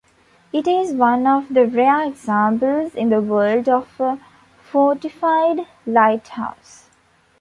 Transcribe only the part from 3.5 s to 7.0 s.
of a fortified lighthouse.